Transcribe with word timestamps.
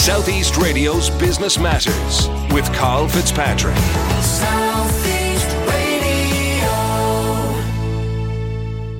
Southeast 0.00 0.56
Radio's 0.56 1.10
Business 1.10 1.58
Matters 1.58 2.26
with 2.54 2.64
Carl 2.72 3.06
Fitzpatrick. 3.06 3.76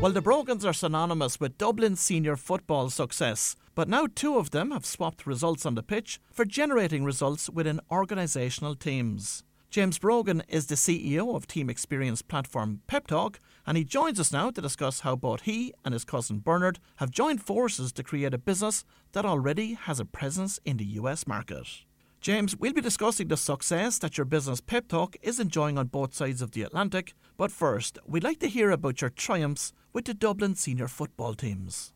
Well, 0.02 0.12
the 0.12 0.20
Brogans 0.20 0.66
are 0.66 0.74
synonymous 0.74 1.40
with 1.40 1.56
Dublin's 1.56 2.02
senior 2.02 2.36
football 2.36 2.90
success, 2.90 3.56
but 3.74 3.88
now 3.88 4.08
two 4.14 4.36
of 4.36 4.50
them 4.50 4.72
have 4.72 4.84
swapped 4.84 5.26
results 5.26 5.64
on 5.64 5.74
the 5.74 5.82
pitch 5.82 6.20
for 6.30 6.44
generating 6.44 7.02
results 7.02 7.48
within 7.48 7.80
organisational 7.90 8.78
teams. 8.78 9.42
James 9.70 9.98
Brogan 9.98 10.42
is 10.48 10.66
the 10.66 10.74
CEO 10.74 11.34
of 11.34 11.46
team 11.46 11.70
experience 11.70 12.20
platform 12.20 12.82
Pep 12.88 13.06
Talk, 13.06 13.40
and 13.70 13.76
he 13.76 13.84
joins 13.84 14.18
us 14.18 14.32
now 14.32 14.50
to 14.50 14.60
discuss 14.60 14.98
how 14.98 15.14
both 15.14 15.42
he 15.42 15.72
and 15.84 15.94
his 15.94 16.04
cousin 16.04 16.40
Bernard 16.40 16.80
have 16.96 17.12
joined 17.12 17.40
forces 17.40 17.92
to 17.92 18.02
create 18.02 18.34
a 18.34 18.38
business 18.38 18.84
that 19.12 19.24
already 19.24 19.74
has 19.74 20.00
a 20.00 20.04
presence 20.04 20.58
in 20.64 20.76
the 20.76 20.84
US 20.98 21.24
market. 21.24 21.68
James, 22.20 22.56
we'll 22.56 22.72
be 22.72 22.80
discussing 22.80 23.28
the 23.28 23.36
success 23.36 23.96
that 24.00 24.18
your 24.18 24.24
business 24.24 24.60
Pep 24.60 24.88
Talk 24.88 25.14
is 25.22 25.38
enjoying 25.38 25.78
on 25.78 25.86
both 25.86 26.14
sides 26.14 26.42
of 26.42 26.50
the 26.50 26.62
Atlantic. 26.62 27.14
But 27.36 27.52
first, 27.52 27.96
we'd 28.04 28.24
like 28.24 28.40
to 28.40 28.48
hear 28.48 28.72
about 28.72 29.00
your 29.00 29.10
triumphs 29.10 29.72
with 29.92 30.06
the 30.06 30.14
Dublin 30.14 30.56
senior 30.56 30.88
football 30.88 31.34
teams. 31.34 31.92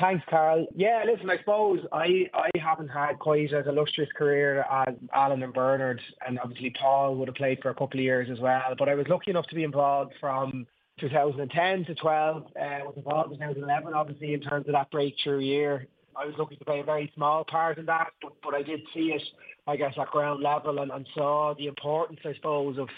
Thanks, 0.00 0.24
Carl. 0.30 0.68
Yeah, 0.76 1.02
listen, 1.04 1.28
I 1.28 1.38
suppose 1.38 1.80
I, 1.92 2.30
I 2.32 2.50
haven't 2.54 2.86
had 2.86 3.18
quite 3.18 3.52
as 3.52 3.66
illustrious 3.66 4.10
career 4.16 4.64
as 4.70 4.94
Alan 5.12 5.42
and 5.42 5.52
Bernard, 5.52 6.00
and 6.24 6.38
obviously 6.38 6.72
Paul 6.80 7.16
would 7.16 7.26
have 7.26 7.34
played 7.34 7.58
for 7.60 7.70
a 7.70 7.74
couple 7.74 7.98
of 7.98 8.04
years 8.04 8.28
as 8.30 8.38
well. 8.38 8.76
But 8.78 8.88
I 8.88 8.94
was 8.94 9.08
lucky 9.08 9.32
enough 9.32 9.48
to 9.48 9.56
be 9.56 9.64
involved 9.64 10.12
from 10.20 10.68
2010 11.00 11.84
to 11.86 11.94
12. 11.94 12.36
Uh, 12.36 12.50
was 12.84 12.94
involved 12.96 13.32
in 13.32 13.38
2011, 13.38 13.94
obviously, 13.94 14.34
in 14.34 14.40
terms 14.40 14.66
of 14.66 14.72
that 14.72 14.90
breakthrough 14.90 15.40
year. 15.40 15.86
I 16.16 16.26
was 16.26 16.34
lucky 16.38 16.56
to 16.56 16.64
play 16.64 16.80
a 16.80 16.84
very 16.84 17.10
small 17.14 17.44
part 17.44 17.78
in 17.78 17.86
that, 17.86 18.10
but, 18.20 18.32
but 18.42 18.54
I 18.54 18.62
did 18.62 18.80
see 18.92 19.12
it, 19.12 19.22
I 19.66 19.76
guess, 19.76 19.94
at 19.98 20.10
ground 20.10 20.42
level 20.42 20.80
and, 20.80 20.90
and 20.90 21.06
saw 21.14 21.54
the 21.56 21.66
importance, 21.66 22.20
I 22.24 22.34
suppose, 22.34 22.78
of 22.78 22.88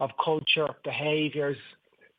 of 0.00 0.10
culture, 0.22 0.66
behaviours 0.82 1.56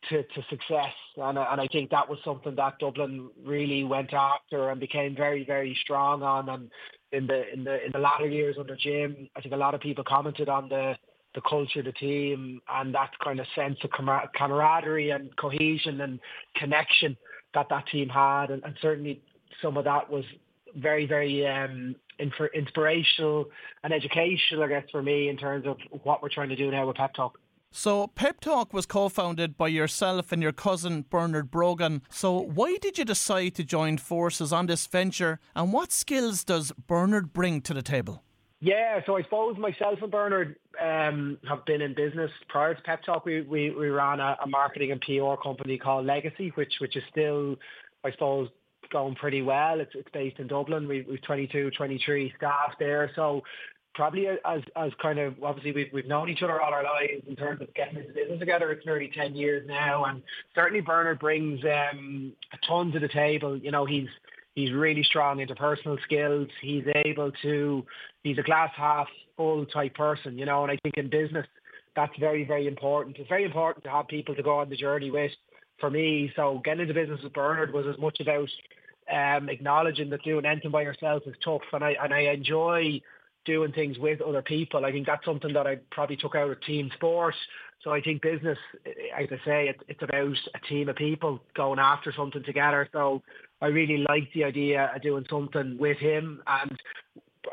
to, 0.09 0.23
to 0.23 0.41
success. 0.49 0.93
And, 1.17 1.37
and 1.37 1.61
I 1.61 1.67
think 1.71 1.89
that 1.91 2.07
was 2.09 2.17
something 2.23 2.55
that 2.55 2.79
Dublin 2.79 3.29
really 3.43 3.83
went 3.83 4.13
after 4.13 4.69
and 4.69 4.79
became 4.79 5.15
very, 5.15 5.45
very 5.45 5.77
strong 5.81 6.23
on. 6.23 6.49
And 6.49 6.71
in 7.11 7.27
the 7.27 7.53
in 7.53 7.63
the 7.63 7.85
in 7.85 7.91
the 7.91 7.99
latter 7.99 8.27
years 8.27 8.55
under 8.59 8.75
Jim, 8.75 9.29
I 9.35 9.41
think 9.41 9.53
a 9.53 9.57
lot 9.57 9.75
of 9.75 9.81
people 9.81 10.03
commented 10.03 10.49
on 10.49 10.69
the 10.69 10.95
the 11.35 11.41
culture 11.41 11.81
the 11.81 11.91
team 11.91 12.61
and 12.69 12.93
that 12.93 13.11
kind 13.23 13.39
of 13.39 13.47
sense 13.55 13.77
of 13.83 13.89
camaraderie 14.35 15.09
and 15.09 15.35
cohesion 15.35 16.01
and 16.01 16.19
connection 16.55 17.17
that 17.53 17.67
that 17.69 17.87
team 17.87 18.09
had. 18.09 18.51
And, 18.51 18.63
and 18.63 18.75
certainly 18.81 19.21
some 19.61 19.77
of 19.77 19.85
that 19.85 20.09
was 20.09 20.25
very, 20.75 21.05
very 21.05 21.45
um, 21.47 21.95
inspirational 22.19 23.45
and 23.83 23.93
educational, 23.93 24.63
I 24.63 24.67
guess, 24.67 24.83
for 24.91 25.01
me 25.01 25.29
in 25.29 25.37
terms 25.37 25.65
of 25.65 25.77
what 26.03 26.21
we're 26.21 26.29
trying 26.29 26.49
to 26.49 26.55
do 26.55 26.71
now 26.71 26.87
with 26.87 26.97
Pep 26.97 27.13
Talk. 27.13 27.39
So, 27.75 28.05
Pep 28.05 28.39
Talk 28.39 28.71
was 28.71 28.85
co 28.85 29.09
founded 29.09 29.57
by 29.57 29.67
yourself 29.67 30.31
and 30.31 30.43
your 30.43 30.51
cousin 30.51 31.05
Bernard 31.09 31.49
Brogan. 31.49 32.03
So, 32.07 32.39
why 32.39 32.77
did 32.79 32.99
you 32.99 33.05
decide 33.05 33.55
to 33.55 33.63
join 33.63 33.97
forces 33.97 34.53
on 34.53 34.67
this 34.67 34.85
venture 34.85 35.39
and 35.55 35.73
what 35.73 35.91
skills 35.91 36.43
does 36.43 36.71
Bernard 36.85 37.33
bring 37.33 37.61
to 37.61 37.73
the 37.73 37.81
table? 37.81 38.23
Yeah, 38.63 39.01
so 39.05 39.17
I 39.17 39.23
suppose 39.23 39.57
myself 39.57 39.99
and 40.01 40.09
Bernard 40.09 40.55
um, 40.81 41.37
have 41.49 41.65
been 41.65 41.81
in 41.81 41.93
business 41.93 42.31
prior 42.47 42.73
to 42.73 42.81
Pep 42.83 43.03
Talk. 43.03 43.25
We 43.25 43.41
we, 43.41 43.71
we 43.71 43.89
ran 43.89 44.21
a, 44.21 44.37
a 44.41 44.47
marketing 44.47 44.93
and 44.93 45.01
PR 45.01 45.35
company 45.43 45.77
called 45.77 46.05
Legacy, 46.05 46.49
which 46.55 46.71
which 46.79 46.95
is 46.95 47.03
still, 47.11 47.57
I 48.05 48.11
suppose, 48.11 48.47
going 48.89 49.15
pretty 49.15 49.41
well. 49.41 49.81
It's 49.81 49.91
it's 49.93 50.07
based 50.13 50.39
in 50.39 50.47
Dublin. 50.47 50.87
We, 50.87 51.01
we've 51.01 51.21
22, 51.23 51.71
23 51.71 52.33
staff 52.37 52.71
there. 52.79 53.11
So 53.17 53.41
probably 53.95 54.27
as 54.27 54.61
as 54.77 54.91
kind 55.01 55.19
of 55.19 55.35
obviously 55.43 55.73
we've 55.73 55.91
we've 55.91 56.07
known 56.07 56.29
each 56.29 56.41
other 56.41 56.61
all 56.61 56.73
our 56.73 56.85
lives 56.85 57.27
in 57.27 57.35
terms 57.35 57.59
of 57.59 57.73
getting 57.73 57.97
into 57.97 58.13
business 58.13 58.39
together. 58.39 58.71
It's 58.71 58.85
nearly 58.85 59.11
ten 59.13 59.35
years 59.35 59.67
now, 59.67 60.05
and 60.05 60.21
certainly 60.55 60.79
Bernard 60.79 61.19
brings 61.19 61.59
um, 61.65 62.31
a 62.53 62.65
ton 62.65 62.93
to 62.93 62.99
the 62.99 63.09
table. 63.09 63.57
You 63.57 63.71
know, 63.71 63.83
he's 63.83 64.07
he's 64.55 64.71
really 64.71 65.03
strong 65.03 65.37
interpersonal 65.37 66.01
skills. 66.03 66.47
He's 66.61 66.85
able 67.05 67.31
to 67.41 67.85
he's 68.23 68.37
a 68.37 68.43
glass 68.43 68.71
half 68.75 69.07
full 69.37 69.65
type 69.65 69.95
person. 69.95 70.37
You 70.37 70.45
know, 70.45 70.63
and 70.63 70.71
I 70.71 70.77
think 70.83 70.97
in 70.97 71.09
business 71.09 71.45
that's 71.95 72.17
very 72.19 72.45
very 72.45 72.67
important. 72.67 73.17
It's 73.17 73.29
very 73.29 73.45
important 73.45 73.83
to 73.85 73.91
have 73.91 74.07
people 74.07 74.35
to 74.35 74.43
go 74.43 74.59
on 74.59 74.69
the 74.69 74.77
journey 74.77 75.11
with. 75.11 75.31
For 75.79 75.89
me, 75.89 76.31
so 76.35 76.61
getting 76.63 76.81
into 76.81 76.93
business 76.93 77.19
with 77.23 77.33
Bernard 77.33 77.73
was 77.73 77.85
as 77.87 77.99
much 77.99 78.19
about 78.21 78.47
um, 79.11 79.49
acknowledging 79.49 80.09
that 80.11 80.23
doing 80.23 80.45
anything 80.45 80.71
by 80.71 80.83
yourself 80.83 81.23
is 81.25 81.35
tough, 81.43 81.61
and 81.73 81.83
I 81.83 81.95
and 82.01 82.13
I 82.13 82.19
enjoy 82.31 83.01
doing 83.45 83.71
things 83.73 83.97
with 83.97 84.21
other 84.21 84.41
people. 84.41 84.85
I 84.85 84.91
think 84.91 85.07
that's 85.07 85.25
something 85.25 85.53
that 85.53 85.67
I 85.67 85.79
probably 85.91 86.15
took 86.15 86.35
out 86.35 86.49
of 86.49 86.61
team 86.61 86.89
sports. 86.95 87.37
So 87.83 87.91
I 87.91 88.01
think 88.01 88.21
business, 88.21 88.57
as 88.85 89.27
I 89.29 89.45
say, 89.45 89.67
it's, 89.67 89.83
it's 89.89 90.01
about 90.01 90.37
a 90.55 90.67
team 90.69 90.87
of 90.87 90.95
people 90.95 91.41
going 91.53 91.79
after 91.79 92.13
something 92.15 92.43
together. 92.43 92.87
So 92.93 93.21
I 93.63 93.67
really 93.67 94.03
liked 94.09 94.33
the 94.33 94.43
idea 94.43 94.91
of 94.93 95.01
doing 95.01 95.25
something 95.29 95.77
with 95.79 95.97
him. 95.97 96.41
And 96.45 96.77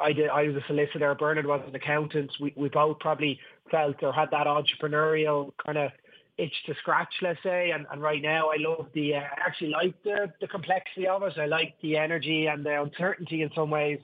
I 0.02 0.12
did. 0.12 0.28
I 0.28 0.42
was 0.42 0.56
a 0.56 0.66
solicitor. 0.66 1.14
Bernard 1.14 1.46
was 1.46 1.62
an 1.66 1.74
accountant. 1.74 2.32
We 2.40 2.52
we 2.56 2.68
both 2.68 2.98
probably 2.98 3.38
felt 3.70 4.02
or 4.02 4.12
had 4.12 4.30
that 4.32 4.48
entrepreneurial 4.48 5.52
kind 5.64 5.78
of 5.78 5.92
itch 6.36 6.54
to 6.66 6.74
scratch, 6.80 7.12
let's 7.22 7.40
say. 7.44 7.70
And, 7.70 7.86
and 7.92 8.02
right 8.02 8.20
now, 8.20 8.48
I 8.48 8.56
love 8.58 8.86
the. 8.92 9.14
Uh, 9.14 9.20
I 9.20 9.46
actually 9.46 9.70
like 9.70 10.02
the 10.02 10.32
the 10.40 10.48
complexity 10.48 11.06
of 11.06 11.22
it. 11.22 11.38
I 11.38 11.46
like 11.46 11.74
the 11.80 11.96
energy 11.96 12.46
and 12.46 12.66
the 12.66 12.82
uncertainty 12.82 13.42
in 13.42 13.50
some 13.54 13.70
ways 13.70 14.00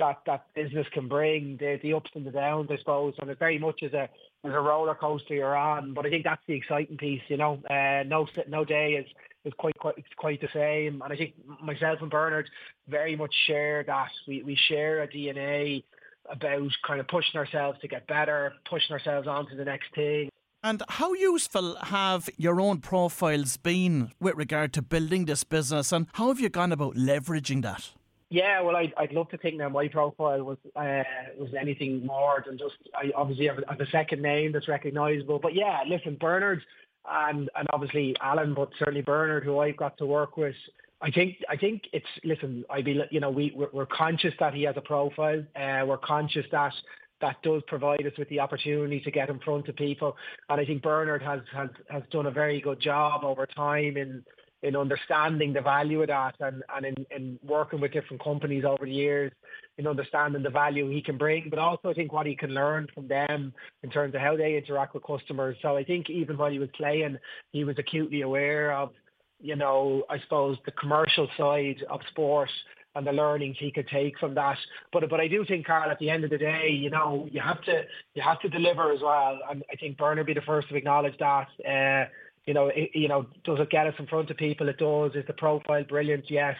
that 0.00 0.22
that 0.26 0.46
business 0.56 0.88
can 0.92 1.06
bring, 1.06 1.56
the 1.58 1.78
the 1.82 1.92
ups 1.92 2.10
and 2.14 2.26
the 2.26 2.32
downs, 2.32 2.68
I 2.72 2.78
suppose, 2.78 3.14
and 3.20 3.30
it 3.30 3.38
very 3.38 3.58
much 3.60 3.80
is 3.82 3.92
a 3.92 4.08
is 4.44 4.52
a 4.52 4.60
roller 4.60 4.96
coaster 4.96 5.34
you're 5.34 5.56
on. 5.56 5.94
But 5.94 6.04
I 6.04 6.10
think 6.10 6.24
that's 6.24 6.42
the 6.48 6.54
exciting 6.54 6.96
piece, 6.96 7.22
you 7.28 7.36
know. 7.36 7.60
Uh, 7.70 8.02
no 8.04 8.26
no 8.48 8.64
day 8.64 8.94
is 8.94 9.06
is 9.44 9.52
quite 9.58 9.78
quite 9.78 9.94
it's 9.98 10.08
quite 10.16 10.40
the 10.40 10.48
same, 10.52 11.02
and 11.02 11.12
I 11.12 11.16
think 11.16 11.34
myself 11.62 11.98
and 12.00 12.10
Bernard 12.10 12.48
very 12.88 13.16
much 13.16 13.34
share 13.46 13.84
that. 13.84 14.10
We 14.26 14.42
we 14.42 14.56
share 14.68 15.02
a 15.02 15.08
DNA 15.08 15.84
about 16.30 16.70
kind 16.86 17.00
of 17.00 17.08
pushing 17.08 17.38
ourselves 17.38 17.78
to 17.80 17.88
get 17.88 18.06
better, 18.06 18.54
pushing 18.68 18.92
ourselves 18.92 19.28
on 19.28 19.48
to 19.50 19.56
the 19.56 19.64
next 19.64 19.94
thing. 19.94 20.30
And 20.62 20.82
how 20.88 21.12
useful 21.12 21.76
have 21.76 22.30
your 22.38 22.58
own 22.58 22.78
profiles 22.78 23.58
been 23.58 24.12
with 24.18 24.36
regard 24.36 24.72
to 24.74 24.82
building 24.82 25.26
this 25.26 25.44
business, 25.44 25.92
and 25.92 26.06
how 26.14 26.28
have 26.28 26.40
you 26.40 26.48
gone 26.48 26.72
about 26.72 26.94
leveraging 26.94 27.62
that? 27.62 27.90
Yeah, 28.30 28.62
well, 28.62 28.74
I'd, 28.74 28.92
I'd 28.96 29.12
love 29.12 29.28
to 29.28 29.38
think 29.38 29.58
that 29.58 29.70
my 29.70 29.86
profile 29.88 30.42
was 30.42 30.58
uh, 30.74 31.04
was 31.38 31.50
anything 31.54 32.04
more 32.04 32.42
than 32.46 32.58
just 32.58 32.74
I 32.94 33.12
obviously 33.14 33.46
have, 33.46 33.58
have 33.68 33.80
a 33.80 33.86
second 33.90 34.22
name 34.22 34.52
that's 34.52 34.66
recognisable. 34.66 35.38
But 35.38 35.54
yeah, 35.54 35.82
listen, 35.86 36.16
Bernard 36.18 36.62
and 37.10 37.50
and 37.56 37.68
obviously 37.72 38.14
Alan, 38.20 38.54
but 38.54 38.70
certainly 38.78 39.02
Bernard, 39.02 39.44
who 39.44 39.58
I've 39.58 39.76
got 39.76 39.96
to 39.98 40.06
work 40.06 40.36
with. 40.36 40.54
I 41.02 41.10
think 41.10 41.36
I 41.48 41.56
think 41.56 41.82
it's 41.92 42.06
listen. 42.24 42.64
I 42.70 42.82
be 42.82 43.00
you 43.10 43.20
know 43.20 43.30
we 43.30 43.52
we're, 43.54 43.68
we're 43.72 43.86
conscious 43.86 44.34
that 44.40 44.54
he 44.54 44.62
has 44.62 44.76
a 44.76 44.80
profile. 44.80 45.42
Uh, 45.54 45.84
we're 45.86 45.98
conscious 45.98 46.46
that 46.52 46.72
that 47.20 47.36
does 47.42 47.62
provide 47.66 48.06
us 48.06 48.12
with 48.18 48.28
the 48.28 48.40
opportunity 48.40 49.00
to 49.00 49.10
get 49.10 49.30
in 49.30 49.38
front 49.40 49.68
of 49.68 49.76
people. 49.76 50.16
And 50.48 50.60
I 50.60 50.64
think 50.64 50.82
Bernard 50.82 51.22
has 51.22 51.40
has 51.52 51.70
has 51.90 52.02
done 52.10 52.26
a 52.26 52.30
very 52.30 52.60
good 52.60 52.80
job 52.80 53.24
over 53.24 53.46
time 53.46 53.96
in 53.96 54.24
in 54.64 54.74
understanding 54.74 55.52
the 55.52 55.60
value 55.60 56.00
of 56.00 56.08
that 56.08 56.34
and, 56.40 56.62
and 56.74 56.86
in, 56.86 57.06
in 57.14 57.38
working 57.46 57.80
with 57.80 57.92
different 57.92 58.24
companies 58.24 58.64
over 58.64 58.86
the 58.86 58.90
years 58.90 59.30
in 59.76 59.86
understanding 59.86 60.42
the 60.42 60.48
value 60.50 60.88
he 60.88 61.02
can 61.02 61.18
bring, 61.18 61.48
but 61.50 61.58
also 61.58 61.90
I 61.90 61.94
think 61.94 62.12
what 62.12 62.26
he 62.26 62.34
can 62.34 62.50
learn 62.50 62.86
from 62.94 63.06
them 63.06 63.52
in 63.82 63.90
terms 63.90 64.14
of 64.14 64.22
how 64.22 64.36
they 64.36 64.56
interact 64.56 64.94
with 64.94 65.04
customers. 65.04 65.56
So 65.60 65.76
I 65.76 65.84
think 65.84 66.08
even 66.08 66.38
while 66.38 66.50
he 66.50 66.58
was 66.58 66.70
playing, 66.74 67.18
he 67.52 67.64
was 67.64 67.76
acutely 67.78 68.22
aware 68.22 68.72
of, 68.72 68.90
you 69.38 69.54
know, 69.54 70.04
I 70.08 70.18
suppose 70.20 70.56
the 70.64 70.72
commercial 70.72 71.28
side 71.36 71.84
of 71.90 72.00
sport 72.08 72.48
and 72.94 73.06
the 73.06 73.12
learnings 73.12 73.56
he 73.58 73.70
could 73.70 73.88
take 73.88 74.18
from 74.18 74.34
that. 74.36 74.56
But 74.92 75.10
but 75.10 75.20
I 75.20 75.28
do 75.28 75.44
think, 75.44 75.66
Carl, 75.66 75.90
at 75.90 75.98
the 75.98 76.08
end 76.08 76.24
of 76.24 76.30
the 76.30 76.38
day, 76.38 76.70
you 76.70 76.88
know, 76.88 77.28
you 77.30 77.40
have 77.40 77.60
to 77.62 77.82
you 78.14 78.22
have 78.22 78.40
to 78.40 78.48
deliver 78.48 78.92
as 78.92 79.00
well. 79.02 79.38
And 79.50 79.62
I 79.70 79.76
think 79.76 79.98
Bernard 79.98 80.26
be 80.26 80.32
the 80.32 80.40
first 80.42 80.68
to 80.68 80.76
acknowledge 80.76 81.18
that. 81.18 81.48
Uh, 81.68 82.08
you 82.46 82.54
know, 82.54 82.68
it, 82.68 82.90
you 82.94 83.08
know, 83.08 83.26
does 83.44 83.58
it 83.60 83.70
get 83.70 83.86
us 83.86 83.94
in 83.98 84.06
front 84.06 84.30
of 84.30 84.36
people? 84.36 84.68
It 84.68 84.78
does. 84.78 85.12
Is 85.14 85.26
the 85.26 85.32
profile 85.32 85.84
brilliant? 85.84 86.30
Yes. 86.30 86.56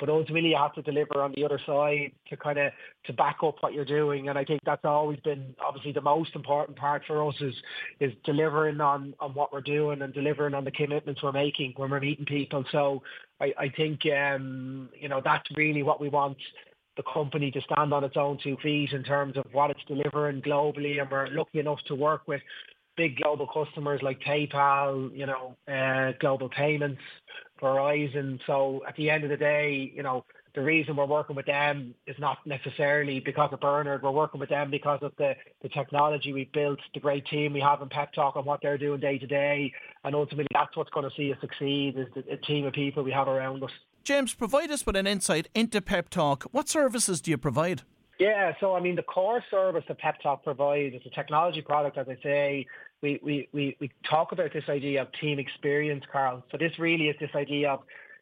But 0.00 0.08
ultimately, 0.08 0.50
you 0.50 0.56
have 0.56 0.74
to 0.74 0.82
deliver 0.82 1.22
on 1.22 1.32
the 1.34 1.44
other 1.44 1.60
side 1.66 2.12
to 2.28 2.36
kind 2.36 2.58
of 2.58 2.72
to 3.06 3.12
back 3.12 3.38
up 3.42 3.56
what 3.60 3.72
you're 3.72 3.84
doing. 3.84 4.28
And 4.28 4.38
I 4.38 4.44
think 4.44 4.60
that's 4.64 4.84
always 4.84 5.18
been 5.20 5.54
obviously 5.64 5.92
the 5.92 6.00
most 6.00 6.36
important 6.36 6.78
part 6.78 7.02
for 7.06 7.26
us 7.26 7.34
is 7.40 7.54
is 7.98 8.12
delivering 8.24 8.80
on 8.80 9.14
on 9.18 9.34
what 9.34 9.52
we're 9.52 9.60
doing 9.60 10.02
and 10.02 10.14
delivering 10.14 10.54
on 10.54 10.64
the 10.64 10.70
commitments 10.70 11.22
we're 11.22 11.32
making 11.32 11.74
when 11.76 11.90
we're 11.90 12.00
meeting 12.00 12.26
people. 12.26 12.64
So 12.70 13.02
I, 13.40 13.52
I 13.58 13.68
think 13.76 14.00
um, 14.06 14.88
you 14.98 15.08
know 15.08 15.20
that's 15.24 15.48
really 15.56 15.82
what 15.82 16.00
we 16.00 16.08
want 16.08 16.38
the 16.96 17.02
company 17.12 17.50
to 17.52 17.60
stand 17.60 17.92
on 17.92 18.04
its 18.04 18.16
own 18.16 18.38
two 18.42 18.56
feet 18.62 18.92
in 18.92 19.04
terms 19.04 19.36
of 19.36 19.44
what 19.52 19.70
it's 19.70 19.80
delivering 19.86 20.42
globally, 20.42 21.00
and 21.00 21.10
we're 21.10 21.28
lucky 21.28 21.60
enough 21.60 21.78
to 21.86 21.94
work 21.94 22.22
with 22.26 22.42
big 22.98 23.16
global 23.16 23.46
customers 23.46 24.02
like 24.02 24.20
PayPal, 24.20 25.16
you 25.16 25.24
know, 25.24 25.56
uh, 25.72 26.12
Global 26.20 26.50
Payments, 26.50 27.00
Verizon. 27.62 28.38
So 28.46 28.82
at 28.86 28.94
the 28.96 29.08
end 29.08 29.24
of 29.24 29.30
the 29.30 29.36
day, 29.36 29.90
you 29.94 30.02
know, 30.02 30.24
the 30.54 30.62
reason 30.62 30.96
we're 30.96 31.06
working 31.06 31.36
with 31.36 31.46
them 31.46 31.94
is 32.08 32.16
not 32.18 32.38
necessarily 32.44 33.20
because 33.20 33.50
of 33.52 33.60
Bernard. 33.60 34.02
We're 34.02 34.10
working 34.10 34.40
with 34.40 34.48
them 34.48 34.70
because 34.70 34.98
of 35.02 35.12
the, 35.16 35.34
the 35.62 35.68
technology 35.68 36.32
we've 36.32 36.50
built, 36.50 36.80
the 36.92 37.00
great 37.00 37.24
team 37.26 37.52
we 37.52 37.60
have 37.60 37.80
in 37.80 37.88
Pep 37.88 38.12
Talk 38.12 38.34
and 38.34 38.44
what 38.44 38.58
they're 38.60 38.76
doing 38.76 38.98
day 38.98 39.18
to 39.18 39.26
day. 39.26 39.72
And 40.04 40.16
ultimately, 40.16 40.48
that's 40.52 40.76
what's 40.76 40.90
going 40.90 41.08
to 41.08 41.16
see 41.16 41.32
us 41.32 41.38
succeed 41.40 41.96
is 41.96 42.08
the, 42.16 42.22
the 42.22 42.36
team 42.38 42.66
of 42.66 42.72
people 42.72 43.04
we 43.04 43.12
have 43.12 43.28
around 43.28 43.62
us. 43.62 43.70
James, 44.02 44.34
provide 44.34 44.72
us 44.72 44.84
with 44.84 44.96
an 44.96 45.06
insight 45.06 45.48
into 45.54 45.80
Pep 45.80 46.08
Talk. 46.08 46.44
What 46.50 46.68
services 46.68 47.20
do 47.20 47.30
you 47.30 47.38
provide? 47.38 47.82
Yeah, 48.18 48.52
so 48.58 48.74
I 48.74 48.80
mean, 48.80 48.96
the 48.96 49.02
core 49.02 49.42
service 49.50 49.84
that 49.86 49.98
Pep 49.98 50.20
Talk 50.20 50.42
provides 50.42 50.94
is 50.94 51.02
a 51.06 51.10
technology 51.10 51.62
product, 51.62 51.98
as 51.98 52.06
I 52.08 52.18
say. 52.22 52.66
We, 53.00 53.20
we, 53.22 53.48
we, 53.52 53.76
we 53.80 53.92
talk 54.08 54.32
about 54.32 54.52
this 54.52 54.64
idea 54.68 55.02
of 55.02 55.08
team 55.20 55.38
experience, 55.38 56.04
Carl. 56.10 56.42
So 56.50 56.58
this 56.58 56.72
really 56.80 57.08
is 57.08 57.16
this 57.20 57.30
idea 57.36 57.70
of 57.70 57.80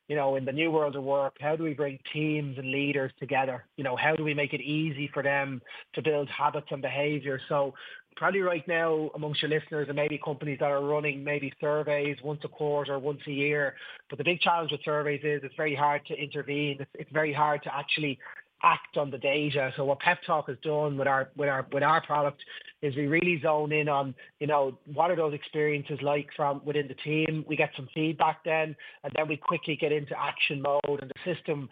you 0.08 0.14
know, 0.14 0.36
in 0.36 0.44
the 0.44 0.52
new 0.52 0.70
world 0.70 0.94
of 0.94 1.02
work, 1.02 1.36
how 1.40 1.56
do 1.56 1.64
we 1.64 1.74
bring 1.74 1.98
teams 2.12 2.58
and 2.58 2.70
leaders 2.70 3.10
together? 3.18 3.64
You 3.76 3.84
know, 3.84 3.96
how 3.96 4.14
do 4.14 4.22
we 4.22 4.34
make 4.34 4.52
it 4.52 4.60
easy 4.60 5.10
for 5.12 5.22
them 5.22 5.60
to 5.94 6.02
build 6.02 6.28
habits 6.28 6.68
and 6.70 6.80
behavior? 6.80 7.40
So 7.48 7.74
probably 8.16 8.40
right 8.40 8.66
now 8.68 9.10
amongst 9.14 9.42
your 9.42 9.50
listeners 9.50 9.88
and 9.88 9.96
maybe 9.96 10.18
companies 10.24 10.58
that 10.60 10.70
are 10.70 10.82
running 10.82 11.24
maybe 11.24 11.52
surveys 11.60 12.16
once 12.22 12.40
a 12.44 12.48
quarter, 12.48 12.98
once 12.98 13.20
a 13.26 13.32
year. 13.32 13.74
But 14.08 14.18
the 14.18 14.24
big 14.24 14.40
challenge 14.40 14.70
with 14.70 14.80
surveys 14.84 15.22
is 15.24 15.40
it's 15.42 15.56
very 15.56 15.74
hard 15.74 16.06
to 16.06 16.14
intervene. 16.14 16.76
It's, 16.80 16.90
it's 16.94 17.12
very 17.12 17.32
hard 17.32 17.62
to 17.64 17.74
actually 17.74 18.18
act 18.62 18.96
on 18.96 19.10
the 19.10 19.18
data. 19.18 19.72
So 19.76 19.84
what 19.84 20.00
Pep 20.00 20.18
Talk 20.26 20.48
has 20.48 20.56
done 20.62 20.96
with 20.96 21.06
our 21.06 21.28
with 21.36 21.48
our 21.48 21.66
with 21.72 21.82
our 21.82 22.00
product 22.00 22.42
is 22.82 22.94
we 22.94 23.06
really 23.06 23.40
zone 23.40 23.72
in 23.72 23.88
on, 23.88 24.14
you 24.38 24.46
know, 24.46 24.78
what 24.92 25.10
are 25.10 25.16
those 25.16 25.34
experiences 25.34 25.98
like 26.02 26.28
from 26.36 26.60
within 26.64 26.88
the 26.88 26.94
team. 26.94 27.44
We 27.48 27.56
get 27.56 27.70
some 27.76 27.88
feedback 27.94 28.44
then, 28.44 28.76
and 29.02 29.12
then 29.14 29.28
we 29.28 29.36
quickly 29.36 29.76
get 29.76 29.92
into 29.92 30.18
action 30.18 30.60
mode, 30.60 31.00
and 31.00 31.10
the 31.10 31.34
system 31.34 31.68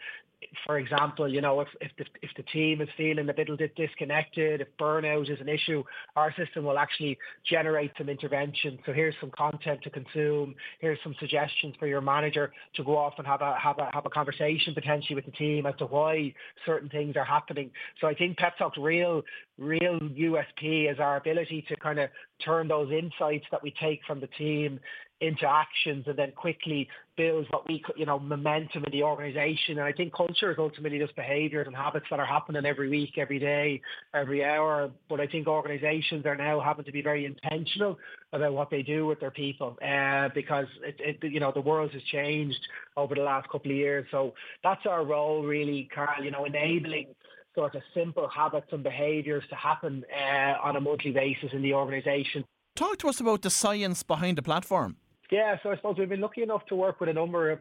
for 0.65 0.79
example, 0.79 1.27
you 1.27 1.41
know, 1.41 1.61
if 1.61 1.67
if 1.81 1.91
the 1.97 2.05
if 2.21 2.29
the 2.37 2.43
team 2.43 2.81
is 2.81 2.89
feeling 2.97 3.29
a 3.29 3.33
little 3.33 3.57
bit 3.57 3.75
disconnected, 3.75 4.61
if 4.61 4.67
burnout 4.79 5.31
is 5.31 5.39
an 5.39 5.49
issue, 5.49 5.83
our 6.15 6.33
system 6.35 6.65
will 6.65 6.77
actually 6.77 7.17
generate 7.49 7.91
some 7.97 8.09
intervention. 8.09 8.79
So 8.85 8.93
here's 8.93 9.15
some 9.19 9.31
content 9.31 9.81
to 9.83 9.89
consume. 9.89 10.55
Here's 10.79 10.99
some 11.03 11.15
suggestions 11.19 11.75
for 11.79 11.87
your 11.87 12.01
manager 12.01 12.51
to 12.75 12.83
go 12.83 12.97
off 12.97 13.13
and 13.17 13.27
have 13.27 13.41
a 13.41 13.55
have 13.61 13.79
a 13.79 13.89
have 13.93 14.05
a 14.05 14.09
conversation 14.09 14.73
potentially 14.73 15.15
with 15.15 15.25
the 15.25 15.31
team 15.31 15.65
as 15.65 15.75
to 15.79 15.85
why 15.85 16.33
certain 16.65 16.89
things 16.89 17.15
are 17.15 17.25
happening. 17.25 17.71
So 18.01 18.07
I 18.07 18.13
think 18.13 18.37
Pep 18.37 18.57
Talk's 18.57 18.77
real 18.77 19.23
real 19.57 19.99
USP 19.99 20.91
is 20.91 20.99
our 20.99 21.17
ability 21.17 21.65
to 21.69 21.75
kind 21.77 21.99
of 21.99 22.09
turn 22.43 22.67
those 22.67 22.91
insights 22.91 23.45
that 23.51 23.63
we 23.63 23.73
take 23.79 24.01
from 24.05 24.19
the 24.19 24.27
team 24.27 24.79
into 25.21 25.47
actions 25.47 26.03
and 26.07 26.17
then 26.17 26.31
quickly 26.33 26.89
build 27.15 27.47
what 27.49 27.65
we 27.69 27.81
you 27.95 28.05
know 28.05 28.19
momentum 28.19 28.83
in 28.83 28.91
the 28.91 29.01
organization. 29.01 29.77
And 29.77 29.81
I 29.81 29.93
think 29.93 30.13
culture 30.13 30.51
is 30.51 30.57
ultimately 30.59 30.99
just 30.99 31.15
behaviors 31.15 31.67
and 31.67 31.75
habits 31.75 32.05
that 32.09 32.19
are 32.19 32.25
happening 32.25 32.65
every 32.65 32.89
week 32.89 33.17
every 33.17 33.39
day 33.39 33.81
every 34.13 34.43
hour. 34.43 34.91
But 35.09 35.21
I 35.21 35.27
think 35.27 35.47
organizations 35.47 36.25
are 36.25 36.35
now 36.35 36.59
having 36.59 36.83
to 36.85 36.91
be 36.91 37.01
very 37.01 37.25
intentional 37.25 37.97
about 38.33 38.53
what 38.53 38.69
they 38.69 38.81
do 38.81 39.05
with 39.05 39.21
their 39.21 39.31
people 39.31 39.77
uh, 39.81 40.29
because 40.35 40.67
it, 40.83 41.21
it 41.21 41.31
you 41.31 41.39
know 41.39 41.53
the 41.53 41.61
world 41.61 41.91
has 41.91 42.03
changed 42.11 42.59
over 42.97 43.15
the 43.15 43.21
last 43.21 43.47
couple 43.49 43.71
of 43.71 43.77
years. 43.77 44.05
So 44.11 44.33
that's 44.63 44.85
our 44.85 45.05
role 45.05 45.43
really 45.43 45.89
Carl 45.95 46.23
you 46.23 46.31
know 46.31 46.43
enabling 46.43 47.07
sort 47.55 47.75
of 47.75 47.81
simple 47.93 48.27
habits 48.27 48.67
and 48.71 48.83
behaviors 48.83 49.43
to 49.49 49.55
happen 49.55 50.03
uh, 50.13 50.67
on 50.67 50.75
a 50.75 50.81
monthly 50.81 51.11
basis 51.11 51.51
in 51.53 51.61
the 51.61 51.73
organization 51.73 52.43
Talk 52.75 52.97
to 52.97 53.07
us 53.07 53.21
about 53.21 53.41
the 53.41 53.49
science 53.49 54.03
behind 54.03 54.37
the 54.37 54.41
platform. 54.41 54.97
Yeah, 55.31 55.57
so 55.63 55.71
I 55.71 55.75
suppose 55.75 55.95
we've 55.97 56.09
been 56.09 56.21
lucky 56.21 56.43
enough 56.43 56.65
to 56.67 56.75
work 56.75 56.99
with 56.99 57.09
a 57.09 57.13
number 57.13 57.49
of. 57.49 57.59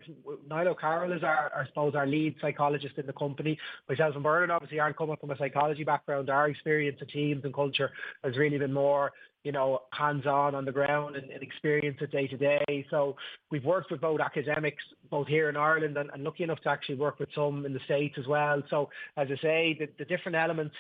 Niall 0.49 0.69
O'Carroll 0.69 1.13
is 1.13 1.23
our, 1.23 1.51
I 1.57 1.67
suppose, 1.67 1.95
our 1.95 2.07
lead 2.07 2.37
psychologist 2.41 2.99
in 2.99 3.07
the 3.07 3.13
company. 3.13 3.59
Myself 3.89 4.15
and 4.15 4.23
Bernard 4.23 4.51
obviously 4.51 4.81
aren't 4.81 4.99
coming 4.99 5.17
from 5.17 5.31
a 5.31 5.39
psychology 5.39 5.83
background. 5.83 6.29
Our 6.29 6.49
experience 6.49 7.01
of 7.01 7.09
teams 7.09 7.45
and 7.45 7.55
culture 7.55 7.91
has 8.23 8.37
really 8.37 8.59
been 8.59 8.73
more, 8.73 9.13
you 9.45 9.53
know, 9.53 9.83
hands-on 9.93 10.55
on 10.55 10.67
the 10.67 10.73
ground 10.73 11.17
and, 11.17 11.31
and 11.31 11.43
experience 11.43 11.97
it 12.03 12.13
day 12.13 12.27
to 12.27 12.37
day. 12.37 12.87
So 12.91 13.17
we've 13.51 13.65
worked 13.65 13.91
with 13.91 14.01
both 14.01 14.21
academics, 14.21 14.83
both 15.11 15.27
here 15.27 15.49
in 15.49 15.57
Ireland, 15.57 15.97
and, 15.97 16.11
and 16.13 16.23
lucky 16.23 16.45
enough 16.45 16.61
to 16.63 16.69
actually 16.69 16.97
work 16.97 17.19
with 17.19 17.31
some 17.35 17.65
in 17.65 17.73
the 17.73 17.81
States 17.87 18.17
as 18.19 18.27
well. 18.27 18.63
So 18.69 18.91
as 19.17 19.29
I 19.31 19.37
say, 19.41 19.77
the, 19.79 19.89
the 19.99 20.05
different 20.05 20.37
elements 20.37 20.75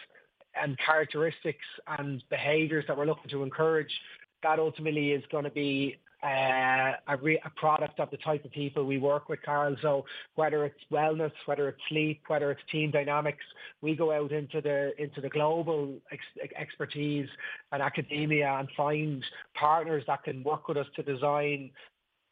and 0.54 0.78
characteristics 0.78 1.64
and 1.98 2.22
behaviours 2.28 2.84
that 2.88 2.96
we're 2.96 3.06
looking 3.06 3.30
to 3.30 3.42
encourage 3.42 3.90
that 4.42 4.58
ultimately 4.58 5.12
is 5.12 5.24
going 5.32 5.44
to 5.44 5.50
be 5.50 5.96
uh, 6.24 6.92
a, 7.06 7.16
re- 7.20 7.40
a 7.44 7.50
product 7.50 8.00
of 8.00 8.10
the 8.10 8.16
type 8.18 8.44
of 8.44 8.50
people 8.50 8.84
we 8.84 8.98
work 8.98 9.28
with, 9.28 9.42
Carl. 9.42 9.76
So 9.82 10.06
whether 10.36 10.64
it's 10.64 10.80
wellness, 10.90 11.32
whether 11.44 11.68
it's 11.68 11.80
sleep, 11.88 12.22
whether 12.28 12.50
it's 12.50 12.62
team 12.72 12.90
dynamics, 12.90 13.44
we 13.82 13.94
go 13.94 14.10
out 14.10 14.32
into 14.32 14.60
the 14.60 14.92
into 15.00 15.20
the 15.20 15.28
global 15.28 15.94
ex- 16.10 16.52
expertise 16.56 17.28
and 17.72 17.82
academia 17.82 18.56
and 18.58 18.68
find 18.76 19.22
partners 19.54 20.04
that 20.06 20.24
can 20.24 20.42
work 20.42 20.66
with 20.68 20.78
us 20.78 20.86
to 20.96 21.02
design 21.02 21.70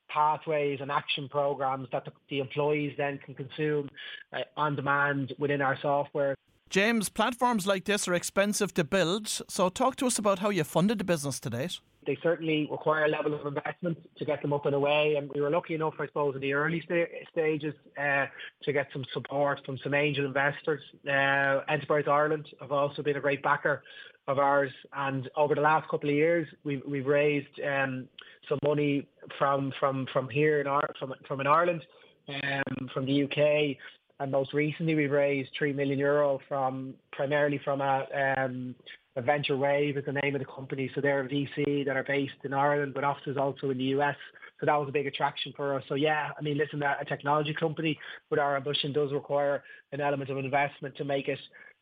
pathways 0.08 0.78
and 0.80 0.90
action 0.90 1.28
programs 1.28 1.88
that 1.92 2.04
the, 2.04 2.12
the 2.30 2.38
employees 2.38 2.94
then 2.96 3.18
can 3.24 3.34
consume 3.34 3.88
uh, 4.32 4.40
on 4.56 4.74
demand 4.74 5.34
within 5.38 5.60
our 5.60 5.78
software. 5.82 6.34
James, 6.70 7.10
platforms 7.10 7.66
like 7.66 7.84
this 7.84 8.08
are 8.08 8.14
expensive 8.14 8.72
to 8.72 8.84
build, 8.84 9.28
so 9.28 9.68
talk 9.68 9.96
to 9.96 10.06
us 10.06 10.18
about 10.18 10.38
how 10.38 10.48
you 10.48 10.64
funded 10.64 10.98
the 10.98 11.04
business 11.04 11.38
to 11.40 11.50
date. 11.50 11.80
They 12.06 12.18
certainly 12.22 12.68
require 12.70 13.04
a 13.04 13.08
level 13.08 13.34
of 13.34 13.46
investment 13.46 13.98
to 14.18 14.24
get 14.24 14.42
them 14.42 14.52
up 14.52 14.66
and 14.66 14.74
away, 14.74 15.14
and 15.16 15.30
we 15.34 15.40
were 15.40 15.50
lucky 15.50 15.74
enough, 15.74 15.94
I 15.98 16.06
suppose, 16.06 16.34
in 16.34 16.40
the 16.40 16.52
early 16.52 16.80
sta- 16.84 17.06
stages 17.30 17.74
uh, 17.98 18.26
to 18.64 18.72
get 18.72 18.88
some 18.92 19.04
support 19.12 19.60
from 19.64 19.78
some 19.78 19.94
angel 19.94 20.26
investors. 20.26 20.80
Uh, 21.06 21.60
Enterprise 21.68 22.04
Ireland 22.08 22.48
have 22.60 22.72
also 22.72 23.02
been 23.02 23.16
a 23.16 23.20
great 23.20 23.42
backer 23.42 23.82
of 24.26 24.38
ours, 24.38 24.72
and 24.94 25.30
over 25.36 25.54
the 25.54 25.60
last 25.60 25.88
couple 25.88 26.08
of 26.08 26.14
years, 26.14 26.48
we've 26.64 26.82
we've 26.86 27.06
raised 27.06 27.60
um, 27.60 28.08
some 28.48 28.58
money 28.64 29.06
from 29.38 29.72
from 29.78 30.06
from 30.12 30.28
here 30.28 30.60
in 30.60 30.66
from 30.98 31.14
from 31.26 31.40
in 31.40 31.46
Ireland, 31.46 31.84
um, 32.28 32.88
from 32.92 33.06
the 33.06 33.24
UK 33.24 33.76
and 34.22 34.30
most 34.30 34.52
recently 34.52 34.94
we've 34.94 35.10
raised 35.10 35.50
three 35.58 35.72
million 35.72 35.98
euro 35.98 36.40
from 36.48 36.94
primarily 37.10 37.58
from 37.64 37.80
a, 37.80 38.06
um, 38.38 38.74
Venture 39.20 39.56
Wave 39.56 39.98
is 39.98 40.04
the 40.06 40.12
name 40.22 40.34
of 40.34 40.40
the 40.40 40.46
company. 40.46 40.90
So 40.94 41.00
they're 41.00 41.20
a 41.20 41.28
VC 41.28 41.84
that 41.84 41.96
are 41.96 42.04
based 42.04 42.32
in 42.44 42.54
Ireland, 42.54 42.94
but 42.94 43.04
offices 43.04 43.36
also 43.36 43.70
in 43.70 43.78
the 43.78 43.84
US. 43.96 44.16
So 44.58 44.66
that 44.66 44.76
was 44.76 44.88
a 44.88 44.92
big 44.92 45.06
attraction 45.06 45.52
for 45.56 45.74
us. 45.74 45.82
So 45.88 45.94
yeah, 45.94 46.30
I 46.38 46.40
mean, 46.40 46.56
listen, 46.56 46.82
a 46.82 47.04
technology 47.04 47.52
company 47.52 47.98
with 48.30 48.38
our 48.38 48.56
ambition 48.56 48.92
does 48.92 49.12
require 49.12 49.62
an 49.90 50.00
element 50.00 50.30
of 50.30 50.38
investment 50.38 50.96
to 50.96 51.04
make 51.04 51.28
it 51.28 51.38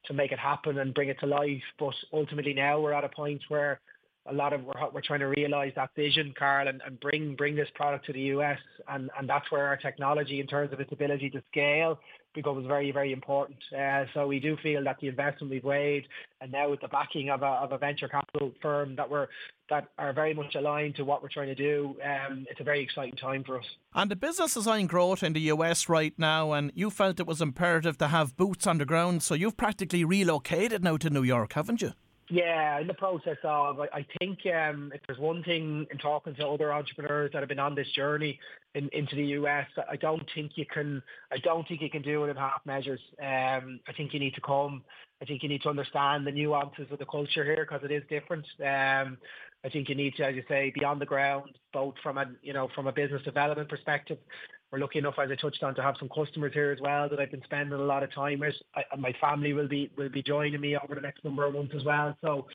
to 0.06 0.14
make 0.14 0.32
it 0.32 0.38
happen 0.38 0.78
and 0.78 0.94
bring 0.94 1.10
it 1.10 1.20
to 1.20 1.26
life. 1.26 1.62
But 1.78 1.94
ultimately 2.12 2.54
now 2.54 2.80
we're 2.80 2.94
at 2.94 3.04
a 3.04 3.08
point 3.10 3.42
where 3.48 3.80
a 4.30 4.34
lot 4.34 4.52
of 4.52 4.64
we're, 4.64 4.74
we're 4.92 5.00
trying 5.00 5.20
to 5.20 5.28
realize 5.28 5.72
that 5.76 5.90
vision, 5.96 6.32
Carl, 6.38 6.68
and, 6.68 6.80
and 6.86 6.98
bring 7.00 7.34
bring 7.34 7.56
this 7.56 7.68
product 7.74 8.06
to 8.06 8.12
the 8.12 8.20
US, 8.36 8.58
and 8.88 9.10
and 9.18 9.28
that's 9.28 9.50
where 9.50 9.66
our 9.66 9.76
technology, 9.76 10.40
in 10.40 10.46
terms 10.46 10.72
of 10.72 10.80
its 10.80 10.92
ability 10.92 11.30
to 11.30 11.42
scale, 11.50 11.98
becomes 12.34 12.66
very 12.66 12.92
very 12.92 13.12
important. 13.12 13.58
Uh, 13.76 14.04
so 14.14 14.26
we 14.26 14.38
do 14.38 14.56
feel 14.62 14.84
that 14.84 14.96
the 15.00 15.08
investment 15.08 15.50
we've 15.50 15.64
made, 15.64 16.04
and 16.40 16.52
now 16.52 16.70
with 16.70 16.80
the 16.80 16.88
backing 16.88 17.30
of 17.30 17.42
a 17.42 17.46
of 17.46 17.72
a 17.72 17.78
venture 17.78 18.08
capital 18.08 18.52
firm 18.62 18.96
that 18.96 19.10
we're 19.10 19.26
that 19.68 19.88
are 19.98 20.12
very 20.12 20.34
much 20.34 20.54
aligned 20.54 20.96
to 20.96 21.04
what 21.04 21.22
we're 21.22 21.28
trying 21.28 21.46
to 21.46 21.54
do, 21.54 21.96
um, 22.04 22.44
it's 22.50 22.60
a 22.60 22.64
very 22.64 22.82
exciting 22.82 23.16
time 23.16 23.44
for 23.44 23.58
us. 23.58 23.64
And 23.94 24.10
the 24.10 24.16
business 24.16 24.56
is 24.56 24.66
on 24.66 24.86
growth 24.86 25.22
in 25.22 25.32
the 25.32 25.40
US 25.52 25.88
right 25.88 26.14
now, 26.18 26.52
and 26.52 26.72
you 26.74 26.90
felt 26.90 27.20
it 27.20 27.26
was 27.26 27.40
imperative 27.40 27.98
to 27.98 28.08
have 28.08 28.36
boots 28.36 28.66
on 28.66 28.78
the 28.78 28.84
ground, 28.84 29.22
so 29.22 29.34
you've 29.34 29.56
practically 29.56 30.04
relocated 30.04 30.82
now 30.82 30.96
to 30.96 31.10
New 31.10 31.22
York, 31.22 31.52
haven't 31.52 31.82
you? 31.82 31.92
Yeah, 32.32 32.78
in 32.78 32.86
the 32.86 32.94
process 32.94 33.38
of, 33.42 33.80
I 33.80 34.06
think 34.20 34.38
um, 34.46 34.92
if 34.94 35.00
there's 35.08 35.18
one 35.18 35.42
thing 35.42 35.84
in 35.90 35.98
talking 35.98 36.32
to 36.36 36.46
other 36.46 36.72
entrepreneurs 36.72 37.30
that 37.32 37.40
have 37.40 37.48
been 37.48 37.58
on 37.58 37.74
this 37.74 37.88
journey 37.90 38.38
in, 38.74 38.88
into 38.92 39.16
the 39.16 39.24
US, 39.38 39.66
I 39.90 39.96
don't 39.96 40.22
think 40.34 40.52
you 40.54 40.66
can, 40.66 41.02
I 41.32 41.38
don't 41.38 41.66
think 41.66 41.80
you 41.80 41.90
can 41.90 42.02
do 42.02 42.24
it 42.24 42.30
in 42.30 42.36
half 42.36 42.60
measures. 42.64 43.00
Um, 43.20 43.80
I 43.88 43.92
think 43.96 44.12
you 44.14 44.20
need 44.20 44.34
to 44.34 44.40
come. 44.40 44.84
I 45.22 45.24
think 45.24 45.42
you 45.42 45.48
need 45.48 45.62
to 45.62 45.68
understand 45.68 46.26
the 46.26 46.32
nuances 46.32 46.86
of 46.90 46.98
the 46.98 47.06
culture 47.06 47.44
here 47.44 47.66
because 47.68 47.84
it 47.84 47.92
is 47.92 48.02
different. 48.08 48.46
Um, 48.60 49.18
I 49.64 49.68
think 49.70 49.88
you 49.88 49.94
need 49.94 50.14
to, 50.16 50.24
as 50.24 50.34
you 50.34 50.42
say, 50.48 50.72
be 50.74 50.84
on 50.84 50.98
the 50.98 51.06
ground, 51.06 51.50
both 51.72 51.94
from 52.02 52.16
a, 52.16 52.26
you 52.42 52.52
know, 52.52 52.68
from 52.74 52.86
a 52.86 52.92
business 52.92 53.22
development 53.22 53.68
perspective, 53.68 54.18
we're 54.70 54.78
lucky 54.78 55.00
enough, 55.00 55.14
as 55.20 55.30
I 55.30 55.34
touched 55.34 55.62
on, 55.62 55.74
to 55.74 55.82
have 55.82 55.96
some 55.98 56.08
customers 56.08 56.52
here 56.54 56.70
as 56.70 56.80
well 56.80 57.08
that 57.08 57.18
I've 57.18 57.30
been 57.30 57.42
spending 57.42 57.72
a 57.72 57.82
lot 57.82 58.04
of 58.04 58.14
time 58.14 58.38
with. 58.38 58.54
I, 58.74 58.84
my 58.96 59.12
family 59.20 59.52
will 59.52 59.66
be 59.66 59.90
will 59.96 60.08
be 60.08 60.22
joining 60.22 60.60
me 60.60 60.76
over 60.76 60.94
the 60.94 61.00
next 61.00 61.24
number 61.24 61.44
of 61.44 61.54
months 61.54 61.74
as 61.76 61.84
well. 61.84 62.16
So, 62.20 62.46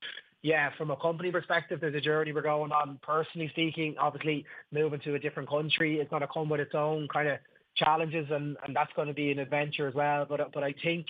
yeah, 0.46 0.70
from 0.78 0.92
a 0.92 0.96
company 0.96 1.32
perspective, 1.32 1.82
there's 1.82 1.96
a 1.96 2.00
journey 2.00 2.32
we're 2.32 2.44
going 2.44 2.72
on. 2.72 3.00
Personally 3.02 3.50
speaking, 3.50 3.96
obviously 4.00 4.46
moving 4.72 5.00
to 5.00 5.16
a 5.16 5.20
different 5.20 5.50
country 5.50 5.98
is 5.98 6.08
going 6.08 6.22
to 6.22 6.28
come 6.32 6.50
with 6.50 6.60
its 6.60 6.76
own 6.76 7.08
kind 7.12 7.28
of 7.28 7.40
challenges, 7.76 8.28
and, 8.30 8.56
and 8.64 8.76
that's 8.76 8.94
going 8.96 9.08
to 9.08 9.14
be 9.16 9.32
an 9.32 9.40
adventure 9.40 9.88
as 9.88 9.96
well. 9.96 10.24
But 10.30 10.52
but 10.54 10.64
I 10.64 10.76
think 10.84 11.08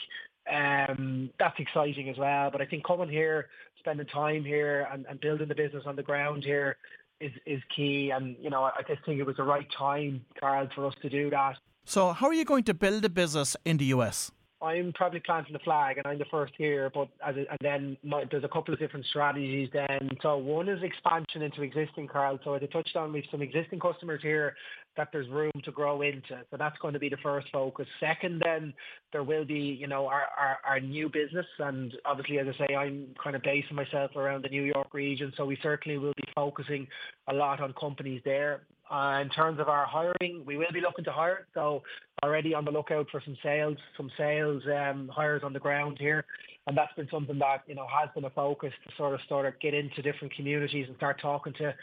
um, 0.50 1.30
that's 1.38 1.60
exciting 1.60 2.08
as 2.08 2.18
well. 2.18 2.50
But 2.50 2.62
I 2.62 2.66
think 2.66 2.86
coming 2.86 3.10
here, 3.10 3.50
spending 3.80 4.08
time 4.08 4.46
here, 4.46 4.88
and, 4.90 5.06
and 5.10 5.20
building 5.20 5.50
the 5.50 5.56
business 5.56 5.84
on 5.86 5.98
the 5.98 6.04
ground 6.04 6.46
here 6.46 6.78
is 7.20 7.34
is 7.46 7.62
key. 7.76 8.12
And 8.12 8.38
you 8.40 8.50
know, 8.50 8.64
I 8.64 8.84
just 8.88 9.04
think 9.06 9.20
it 9.20 9.26
was 9.26 9.36
the 9.36 9.44
right 9.44 9.68
time, 9.78 10.24
Carl, 10.40 10.70
for 10.74 10.86
us 10.86 10.94
to 11.02 11.10
do 11.10 11.30
that. 11.32 11.58
So, 11.84 12.14
how 12.14 12.28
are 12.28 12.34
you 12.34 12.46
going 12.46 12.64
to 12.64 12.74
build 12.74 13.04
a 13.04 13.10
business 13.10 13.58
in 13.66 13.76
the 13.76 13.86
US? 13.96 14.32
I'm 14.66 14.94
probably 14.94 15.20
planting 15.20 15.54
the 15.54 15.60
flag, 15.60 15.98
and 15.98 16.08
I'm 16.08 16.18
the 16.18 16.26
first 16.32 16.54
here. 16.58 16.90
But 16.94 17.10
a, 17.24 17.30
and 17.30 17.60
then 17.62 17.98
my, 18.04 18.24
there's 18.30 18.44
a 18.44 18.50
couple 18.50 18.74
of 18.74 18.80
different 18.80 19.06
strategies. 19.06 19.70
Then, 19.72 20.10
so 20.22 20.38
one 20.38 20.68
is 20.68 20.82
expansion 20.82 21.44
into 21.44 21.62
existing 21.62 22.08
Carl. 22.08 22.40
So 22.44 22.54
as 22.54 22.64
I 22.64 22.66
touched 22.66 22.96
on, 22.96 23.14
we've 23.14 23.24
some 23.30 23.42
existing 23.42 23.80
customers 23.80 24.22
here 24.24 24.56
that 24.98 25.10
there's 25.12 25.28
room 25.30 25.52
to 25.64 25.72
grow 25.72 26.02
into. 26.02 26.42
So 26.50 26.58
that's 26.58 26.78
going 26.80 26.94
to 26.94 27.00
be 27.00 27.10
the 27.10 27.18
first 27.18 27.48
focus. 27.52 27.86
Second, 28.00 28.42
then 28.44 28.74
there 29.12 29.24
will 29.24 29.46
be, 29.46 29.78
you 29.80 29.88
know, 29.88 30.08
our, 30.08 30.24
our, 30.38 30.58
our 30.68 30.80
new 30.80 31.10
business. 31.10 31.46
And 31.60 31.94
obviously, 32.06 32.40
as 32.40 32.48
I 32.48 32.66
say, 32.66 32.76
I'm 32.76 33.08
kind 33.22 33.36
of 33.36 33.44
basing 33.44 33.76
myself 33.76 34.16
around 34.16 34.44
the 34.44 34.50
New 34.50 34.64
York 34.64 34.94
region. 34.94 35.32
So 35.38 35.46
we 35.46 35.58
certainly 35.62 35.98
will 35.98 36.14
be 36.18 36.32
focusing 36.34 36.88
a 37.28 37.34
lot 37.34 37.62
on 37.62 37.74
companies 37.80 38.22
there. 38.26 38.62
Uh, 38.90 39.20
in 39.22 39.30
terms 39.30 39.60
of 39.60 39.68
our 39.68 39.86
hiring, 39.86 40.44
we 40.46 40.58
will 40.58 40.72
be 40.72 40.82
looking 40.82 41.06
to 41.06 41.12
hire. 41.12 41.48
So 41.54 41.82
already 42.24 42.54
on 42.54 42.66
the 42.66 42.72
lookout 42.72 43.08
for 43.12 43.22
some 43.24 43.38
sales, 43.42 43.78
some 43.98 44.12
sales 44.18 44.62
um, 44.68 45.10
hires 45.14 45.42
on 45.44 45.54
the 45.54 45.60
ground 45.60 45.98
here. 46.00 46.26
And 46.68 46.78
that's 46.78 46.94
been 46.96 47.08
something 47.12 47.38
that, 47.40 47.64
you 47.68 47.76
know, 47.76 47.88
has 47.88 48.10
been 48.16 48.26
a 48.26 48.30
focus 48.32 48.74
to 48.88 48.96
sort 48.96 49.14
of 49.14 49.22
start 49.26 49.46
of 49.46 49.60
get 49.60 49.74
into 49.74 50.02
different 50.02 50.36
communities 50.36 50.86
and 50.88 50.98
start 50.98 51.20
talking 51.22 51.54
to 51.54 51.74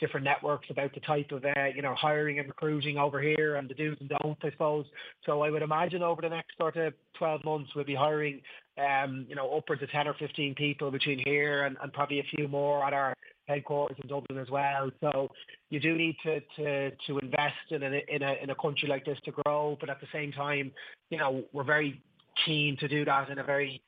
different 0.00 0.24
networks 0.24 0.68
about 0.70 0.92
the 0.94 1.00
type 1.00 1.30
of, 1.30 1.44
uh, 1.44 1.66
you 1.74 1.82
know, 1.82 1.94
hiring 1.94 2.40
and 2.40 2.48
recruiting 2.48 2.98
over 2.98 3.20
here 3.20 3.56
and 3.56 3.68
the 3.68 3.74
do's 3.74 3.96
and 4.00 4.08
don'ts, 4.08 4.40
I 4.42 4.50
suppose. 4.50 4.84
So 5.24 5.42
I 5.42 5.50
would 5.50 5.62
imagine 5.62 6.02
over 6.02 6.22
the 6.22 6.28
next 6.28 6.56
sort 6.58 6.76
of 6.76 6.92
12 7.18 7.44
months, 7.44 7.70
we'll 7.76 7.84
be 7.84 7.94
hiring, 7.94 8.40
um, 8.78 9.26
you 9.28 9.36
know, 9.36 9.56
upwards 9.56 9.82
of 9.82 9.90
10 9.90 10.08
or 10.08 10.14
15 10.14 10.56
people 10.56 10.90
between 10.90 11.20
here 11.24 11.64
and, 11.64 11.76
and 11.80 11.92
probably 11.92 12.18
a 12.18 12.24
few 12.34 12.48
more 12.48 12.84
at 12.84 12.92
our 12.92 13.14
headquarters 13.46 13.96
in 14.02 14.08
Dublin 14.08 14.38
as 14.38 14.50
well. 14.50 14.90
So 15.00 15.28
you 15.70 15.80
do 15.80 15.96
need 15.96 16.16
to 16.24 16.40
to 16.56 16.90
to 17.06 17.18
invest 17.18 17.70
in 17.70 17.82
a 17.82 18.00
in 18.08 18.22
a 18.22 18.34
in 18.42 18.50
a 18.50 18.54
country 18.54 18.88
like 18.88 19.04
this 19.04 19.18
to 19.24 19.32
grow, 19.32 19.76
but 19.80 19.90
at 19.90 20.00
the 20.00 20.06
same 20.12 20.32
time, 20.32 20.72
you 21.10 21.18
know, 21.18 21.44
we're 21.52 21.64
very 21.64 22.00
keen 22.44 22.76
to 22.78 22.88
do 22.88 23.04
that 23.04 23.28
in 23.30 23.38
a 23.38 23.44
very 23.44 23.82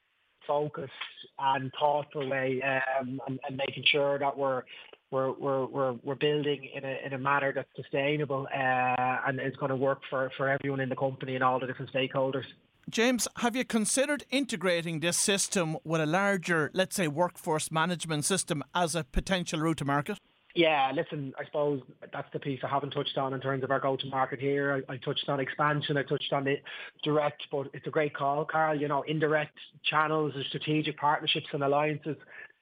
focused 0.46 0.92
and 1.38 1.72
thoughtful 1.78 2.28
way, 2.28 2.60
um, 2.62 3.20
and, 3.26 3.38
and 3.48 3.56
making 3.56 3.84
sure 3.86 4.18
that 4.18 4.36
we're 4.36 4.62
we're 5.10 5.32
we're 5.32 5.66
we're 5.66 5.92
we're 6.02 6.14
building 6.14 6.68
in 6.74 6.84
a 6.84 6.98
in 7.06 7.12
a 7.12 7.18
manner 7.18 7.52
that's 7.52 7.68
sustainable 7.76 8.46
uh, 8.54 9.16
and 9.26 9.40
is 9.40 9.56
going 9.56 9.70
to 9.70 9.76
work 9.76 10.00
for 10.10 10.30
for 10.36 10.48
everyone 10.48 10.80
in 10.80 10.88
the 10.88 10.96
company 10.96 11.34
and 11.34 11.44
all 11.44 11.60
the 11.60 11.66
different 11.66 11.92
stakeholders. 11.92 12.44
James, 12.90 13.26
have 13.36 13.56
you 13.56 13.64
considered 13.64 14.24
integrating 14.30 15.00
this 15.00 15.16
system 15.16 15.76
with 15.84 16.00
a 16.00 16.06
larger, 16.06 16.70
let's 16.74 16.96
say, 16.96 17.08
workforce 17.08 17.70
management 17.70 18.24
system 18.24 18.62
as 18.74 18.94
a 18.94 19.04
potential 19.04 19.60
route 19.60 19.78
to 19.78 19.84
market? 19.84 20.18
Yeah, 20.54 20.92
listen, 20.94 21.32
I 21.38 21.44
suppose 21.46 21.82
that's 22.12 22.28
the 22.32 22.38
piece 22.38 22.60
I 22.62 22.68
haven't 22.68 22.90
touched 22.90 23.18
on 23.18 23.34
in 23.34 23.40
terms 23.40 23.64
of 23.64 23.72
our 23.72 23.80
go-to-market 23.80 24.38
here. 24.38 24.84
I, 24.88 24.92
I, 24.92 24.96
touched 24.98 25.28
on 25.28 25.40
expansion, 25.40 25.96
I 25.96 26.04
touched 26.04 26.32
on 26.32 26.44
the 26.44 26.56
direct, 27.02 27.42
but 27.50 27.68
it's 27.72 27.88
a 27.88 27.90
great 27.90 28.14
call, 28.14 28.44
Carl. 28.44 28.80
You 28.80 28.86
know, 28.86 29.02
indirect 29.02 29.58
channels 29.84 30.32
and 30.36 30.44
strategic 30.44 30.96
partnerships 30.96 31.46
and 31.52 31.64
alliances 31.64 32.16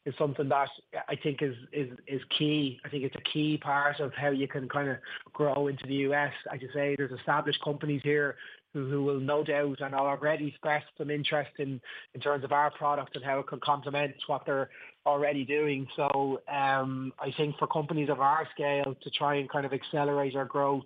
is 0.06 0.14
something 0.18 0.48
that 0.48 0.68
I 1.06 1.16
think 1.16 1.42
is, 1.42 1.54
is, 1.70 1.90
is 2.06 2.22
key. 2.38 2.80
I 2.84 2.88
think 2.88 3.04
it's 3.04 3.14
a 3.14 3.30
key 3.30 3.58
part 3.58 4.00
of 4.00 4.14
how 4.14 4.30
you 4.30 4.48
can 4.48 4.70
kind 4.70 4.88
of 4.88 4.96
grow 5.34 5.66
into 5.66 5.86
the 5.86 5.94
US. 6.10 6.32
As 6.52 6.62
you 6.62 6.68
say, 6.72 6.94
there's 6.96 7.12
established 7.12 7.62
companies 7.62 8.00
here 8.02 8.36
who, 8.72 9.02
will 9.02 9.20
no 9.20 9.44
doubt 9.44 9.80
and 9.80 9.94
already 9.94 10.48
expressed 10.48 10.86
some 10.96 11.10
interest 11.10 11.50
in, 11.58 11.80
in 12.14 12.20
terms 12.20 12.44
of 12.44 12.52
our 12.52 12.70
product 12.70 13.16
and 13.16 13.24
how 13.24 13.40
it 13.40 13.46
can 13.46 13.60
complement 13.60 14.14
what 14.26 14.44
they're 14.46 14.70
already 15.06 15.44
doing. 15.44 15.86
So 15.96 16.40
um, 16.52 17.12
I 17.18 17.32
think 17.36 17.56
for 17.58 17.66
companies 17.66 18.08
of 18.08 18.20
our 18.20 18.48
scale 18.54 18.94
to 19.02 19.10
try 19.10 19.36
and 19.36 19.48
kind 19.50 19.66
of 19.66 19.72
accelerate 19.72 20.36
our 20.36 20.44
growth, 20.44 20.84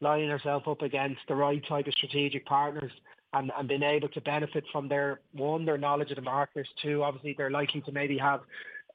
lining 0.00 0.30
ourselves 0.30 0.64
up 0.68 0.82
against 0.82 1.20
the 1.28 1.34
right 1.34 1.62
type 1.68 1.86
of 1.86 1.94
strategic 1.94 2.44
partners 2.44 2.92
and, 3.32 3.50
and 3.56 3.68
being 3.68 3.82
able 3.82 4.08
to 4.08 4.20
benefit 4.20 4.64
from 4.72 4.88
their 4.88 5.20
one, 5.32 5.64
their 5.64 5.78
knowledge 5.78 6.10
of 6.10 6.16
the 6.16 6.22
markets, 6.22 6.68
two, 6.82 7.02
obviously 7.02 7.34
they're 7.36 7.50
likely 7.50 7.80
to 7.82 7.92
maybe 7.92 8.18
have 8.18 8.40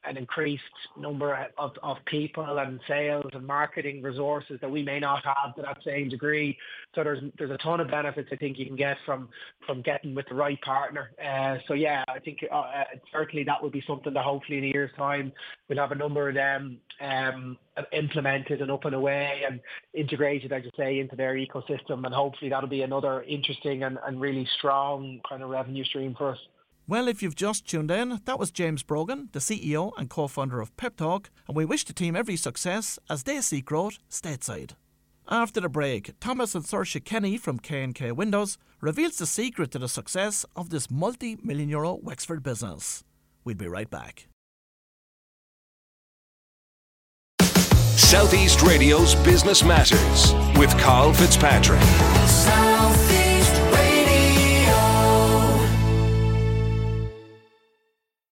an 0.04 0.16
increased 0.16 0.62
number 0.98 1.48
of, 1.58 1.72
of 1.82 1.96
people 2.06 2.58
and 2.58 2.80
sales 2.86 3.30
and 3.32 3.46
marketing 3.46 4.02
resources 4.02 4.58
that 4.60 4.70
we 4.70 4.82
may 4.82 4.98
not 4.98 5.24
have 5.24 5.54
to 5.56 5.62
that 5.62 5.78
same 5.84 6.08
degree. 6.08 6.56
So 6.94 7.04
there's 7.04 7.22
there's 7.38 7.50
a 7.50 7.58
ton 7.58 7.80
of 7.80 7.88
benefits 7.88 8.28
I 8.32 8.36
think 8.36 8.58
you 8.58 8.66
can 8.66 8.76
get 8.76 8.96
from 9.04 9.28
from 9.66 9.82
getting 9.82 10.14
with 10.14 10.26
the 10.28 10.34
right 10.34 10.60
partner. 10.62 11.10
Uh, 11.22 11.58
so 11.66 11.74
yeah, 11.74 12.04
I 12.08 12.18
think 12.18 12.44
uh, 12.50 12.54
uh 12.54 12.84
certainly 13.12 13.44
that 13.44 13.62
will 13.62 13.70
be 13.70 13.82
something 13.86 14.12
that 14.12 14.24
hopefully 14.24 14.58
in 14.58 14.64
a 14.64 14.68
year's 14.68 14.90
time 14.96 15.32
we'll 15.68 15.78
have 15.78 15.92
a 15.92 15.94
number 15.94 16.28
of 16.28 16.34
them 16.34 16.78
um, 17.00 17.56
implemented 17.92 18.60
and 18.60 18.70
up 18.70 18.84
and 18.84 18.94
away 18.94 19.42
and 19.48 19.60
integrated, 19.94 20.52
as 20.52 20.64
you 20.64 20.70
say, 20.76 20.98
into 21.00 21.16
their 21.16 21.34
ecosystem. 21.34 22.04
And 22.04 22.14
hopefully 22.14 22.50
that'll 22.50 22.68
be 22.68 22.82
another 22.82 23.22
interesting 23.22 23.82
and, 23.84 23.98
and 24.06 24.20
really 24.20 24.48
strong 24.58 25.20
kind 25.28 25.42
of 25.42 25.50
revenue 25.50 25.84
stream 25.84 26.14
for 26.16 26.32
us. 26.32 26.38
Well, 26.88 27.06
if 27.06 27.22
you've 27.22 27.34
just 27.34 27.68
tuned 27.68 27.90
in, 27.90 28.22
that 28.24 28.38
was 28.38 28.50
James 28.50 28.82
Brogan, 28.82 29.28
the 29.32 29.40
CEO 29.40 29.92
and 29.98 30.08
co 30.08 30.26
founder 30.26 30.62
of 30.62 30.74
Pep 30.78 30.96
Talk, 30.96 31.28
and 31.46 31.54
we 31.54 31.66
wish 31.66 31.84
the 31.84 31.92
team 31.92 32.16
every 32.16 32.36
success 32.36 32.98
as 33.10 33.24
they 33.24 33.42
seek 33.42 33.66
growth 33.66 33.98
stateside. 34.10 34.70
After 35.28 35.60
the 35.60 35.68
break, 35.68 36.18
Thomas 36.18 36.54
and 36.54 36.64
Saoirse 36.64 37.04
Kenny 37.04 37.36
from 37.36 37.58
K&K 37.58 38.12
Windows 38.12 38.56
reveals 38.80 39.18
the 39.18 39.26
secret 39.26 39.70
to 39.72 39.78
the 39.78 39.88
success 39.88 40.46
of 40.56 40.70
this 40.70 40.90
multi-million 40.90 41.68
euro 41.68 41.92
Wexford 42.02 42.42
business. 42.42 43.04
We'll 43.44 43.56
be 43.56 43.68
right 43.68 43.90
back. 43.90 44.28
Southeast 47.42 48.62
Radio's 48.62 49.14
Business 49.16 49.62
Matters 49.62 50.32
with 50.58 50.70
Carl 50.78 51.12
Fitzpatrick. 51.12 51.82
Southeast 51.82 53.10
Radio. 53.10 53.27